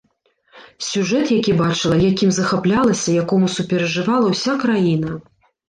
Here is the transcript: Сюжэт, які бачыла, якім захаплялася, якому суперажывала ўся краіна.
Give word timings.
Сюжэт, 0.87 1.33
які 1.39 1.53
бачыла, 1.59 1.99
якім 2.11 2.33
захаплялася, 2.39 3.17
якому 3.23 3.53
суперажывала 3.59 4.27
ўся 4.35 4.59
краіна. 4.67 5.17